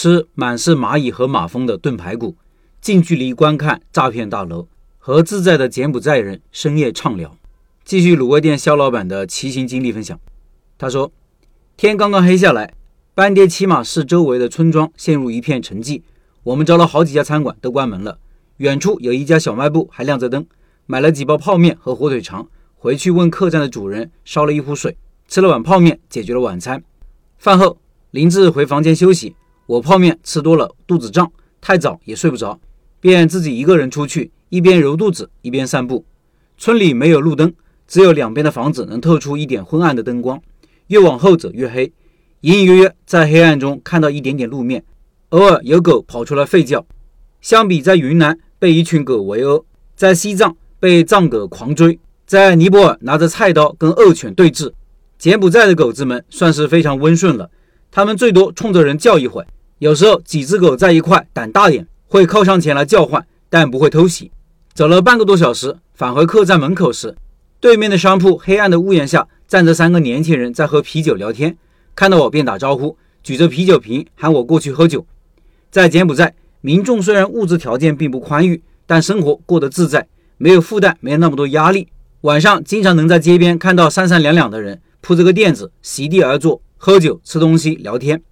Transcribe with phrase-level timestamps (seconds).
[0.00, 2.36] 吃满是蚂蚁和马蜂的炖排骨，
[2.80, 7.36] 近距离观看诈骗大楼，和自在的柬埔寨人深夜畅聊。
[7.84, 10.16] 继续卤味店肖老板的骑行经历分享。
[10.78, 11.10] 他说
[11.76, 12.74] ：“天刚刚黑下来，
[13.12, 16.02] 班爹骑马市周围的村庄陷入一片沉寂。
[16.44, 18.20] 我们找了好几家餐馆都关门了，
[18.58, 20.46] 远处有一家小卖部还亮着灯。
[20.86, 22.46] 买了几包泡面和火腿肠，
[22.76, 24.96] 回去问客栈的主人烧了一壶水，
[25.26, 26.84] 吃了碗泡面解决了晚餐。
[27.36, 27.80] 饭后，
[28.12, 29.34] 林志回房间休息，
[29.68, 31.30] 我泡面吃多了肚子胀，
[31.60, 32.58] 太早也睡不着，
[33.00, 36.04] 便自己一个人出去，一边揉肚子一边散步。
[36.56, 37.54] 村里没有路灯。”
[37.88, 40.38] 只有两边的房子能透出一点昏暗的灯光，
[40.88, 41.90] 越往后走越黑，
[42.42, 44.84] 隐隐约约在黑暗中看到一点点路面，
[45.30, 46.84] 偶尔有狗跑出来吠叫。
[47.40, 49.64] 相比在云南被一群狗围殴，
[49.96, 54.70] 在西藏被藏狗狂追，在尼泊尔拿着菜刀跟恶犬对峙，
[55.18, 57.50] 柬埔寨的狗子们算是非常温顺了。
[57.90, 59.42] 他们最多冲着人叫一会，
[59.78, 64.32] 有时候几只狗在一块，胆大点会靠上前来叫唤，但不会偷袭。
[64.74, 67.14] 走了半个多小时，返回客栈门口时。
[67.60, 71.56] 对面的商铺黑暗的屋檐下站着三个年轻人，在喝啤酒聊天。
[71.94, 75.06] 看到我便打招呼，举着啤酒瓶喊我过去喝酒。
[75.70, 81.88] 在柬埔寨，民众虽然物质条件并不宽裕，但生活过得自在，没有负担，没有那么多压力。
[82.22, 88.22] 晚上经常能在街边看到三三两两的人铺着个垫子，席地而坐，喝酒、吃东西、聊天。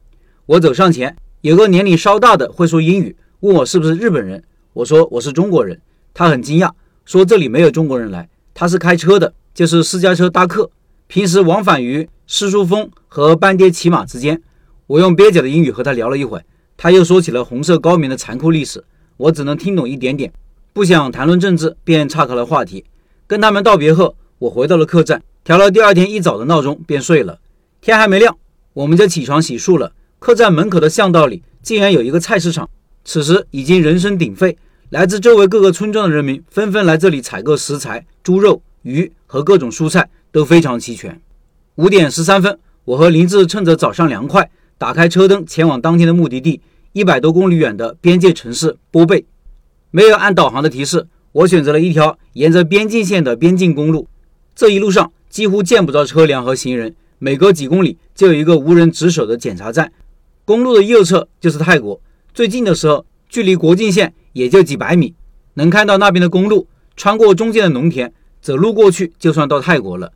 [0.47, 4.43] 我走上前，有个年龄稍大的会说英语，问我是不是日本人。
[4.73, 5.81] 我说我是中国人。
[6.15, 6.71] 他很惊讶，
[7.05, 8.29] 说这里没有中国人来。
[8.55, 10.71] 他是开车的，就是私家车搭客，
[11.07, 14.41] 平时往返于狮书峰和班爹骑马之间。
[14.87, 16.43] 我用蹩脚的英语和他聊了一会，
[16.77, 18.83] 他又说起了红色高棉的残酷历史，
[19.19, 20.33] 我只能听懂一点点，
[20.73, 22.85] 不想谈论政治，便岔开了话题。
[23.27, 27.39] 跟他们道别后，我回到了客栈，调了第二天一早的闹钟，便睡了。
[27.83, 28.37] 天还没亮，
[28.73, 29.93] 我们就起床洗漱了。
[30.19, 32.69] 客栈门口的巷道里竟然有一个菜市场，
[33.05, 34.57] 此时已经人声鼎沸。
[34.91, 41.21] 来自周围各个村庄的人民纷纷来这里采购食材，猪肉、鱼和各种蔬菜都非常齐全。
[41.75, 46.61] 五点十三分，我和林志趁着早上凉快，打开车灯前往当天的目的地——
[46.93, 49.27] 一百多公里远的边界城市波贝。
[49.91, 54.09] 没有按导航的提示，我选择了一条沿着边境线的边境公路。
[54.55, 59.93] 这一路上几乎见不着车辆和行人，每隔几公里就有一个无人值守的检查站。
[60.47, 62.01] 公路的右侧就是泰国，
[62.33, 64.15] 最近的时候距离国境线。
[64.37, 65.15] 也就几百米，
[65.55, 68.13] 能看到那边的公路，穿过中间的农田，
[68.43, 70.13] 走路过去就算到泰国了。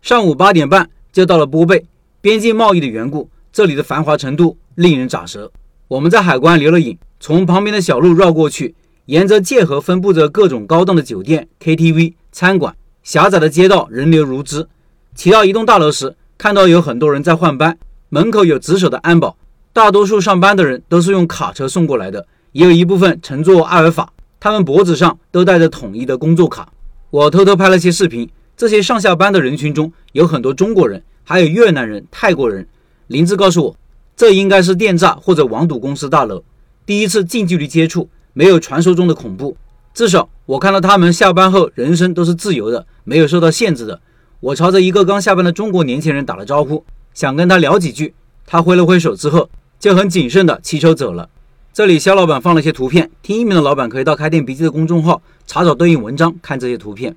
[0.00, 1.84] 上午八点半就到了波贝，
[2.20, 5.50] 边境贸易的缘故，这里的繁华程度令人咋舌。
[5.88, 14.68] 我们在海关留了影，从旁边的小路绕过去，沿着界河分布着各种高档的酒店、KTV、餐馆，狭窄的街道人流如织。
[15.16, 17.76] 骑到一栋大楼时，看到有很多人在换班，
[18.08, 19.36] 门口有值守的安保，
[19.74, 22.24] 大多数上班的人都是用卡车送过来的。
[22.52, 26.72] 也有一部分乘坐阿尔法，他们脖子上都带着统一的工作卡。
[27.10, 32.64] 我偷偷拍了些视频，这些上下班的人群中有很多中国人，还有越南人、泰国人。
[33.08, 33.76] 林志告诉我，
[34.16, 36.44] 这应该是电诈或者网赌公司大楼。
[36.86, 39.56] 第一次近距离接触，没有传说中的恐怖，
[39.92, 44.00] 至少我看到他们下班后人生都是自由的，没有受到限制的。
[44.38, 48.14] 我朝着一个刚下班的中国年轻人打了招呼，想跟他聊几句，
[48.46, 49.50] 他挥了挥手之后，
[49.84, 51.28] 就很谨慎地骑车走了。
[51.74, 57.14] 这里肖老板放了些图片，听音频的老板可以到开店笔记的公众号查找对应文章看这些图片。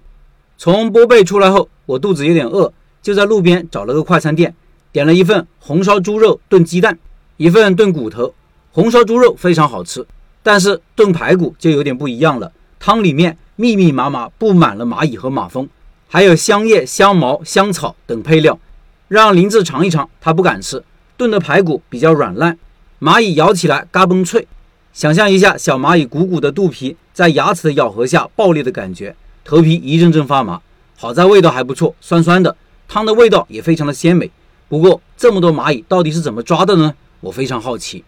[0.57, 4.53] 从波贝出来后，我肚子有点饿，就在路边找了个快餐店，
[4.91, 6.99] 点了一份红烧猪肉炖鸡蛋，
[7.37, 8.33] 一份炖骨头。
[8.73, 10.05] 红烧猪肉非常好吃，
[10.43, 12.51] 但是炖排骨就有点不一样了，
[12.81, 15.69] 汤里面密密麻麻布满了蚂蚁和马蜂，
[16.09, 18.59] 还有香叶、香茅、香草等配料，
[19.07, 20.83] 让林子尝一尝，他不敢吃。
[21.17, 22.57] 炖的排骨比较软烂。
[22.99, 24.47] 蚂蚁咬起来嘎嘣脆，
[24.93, 30.61] 想象一下小蚂蚁鼓鼓的肚皮在牙齿的咬合下爆裂的感觉，头皮一阵阵发麻。
[30.95, 32.55] 好在味道还不错，酸酸的，
[32.87, 34.31] 汤的味道也非常的鲜美。
[34.67, 36.93] 不过这么多蚂蚁到底是怎么抓的呢？
[37.19, 38.03] 我非常好奇。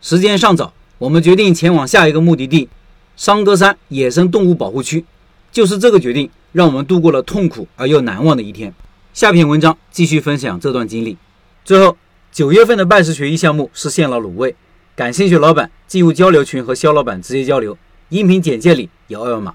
[0.00, 2.68] 时间尚早，我们决定前往下一个目的地——
[3.16, 5.04] 桑格山野生动物保护区。
[5.52, 8.74] 就是这个决定，让我们度过了痛苦而又难忘的一天。
[9.12, 11.16] 下篇文章继续分享这段经历。
[11.64, 11.96] 最后。
[12.34, 14.56] 九月份的拜师学艺项目实现了卤味，
[14.96, 17.78] 感兴趣老板进入交流群和肖老板直接交流，
[18.08, 19.54] 音频简介里有二维码。